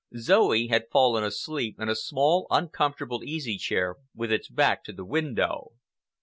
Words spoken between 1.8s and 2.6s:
a small,